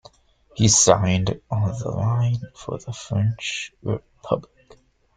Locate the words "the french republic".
2.79-4.79